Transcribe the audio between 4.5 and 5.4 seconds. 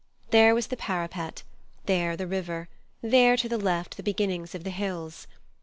of the hills.